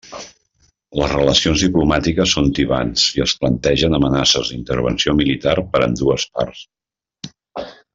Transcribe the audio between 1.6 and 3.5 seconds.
diplomàtiques són tibants i es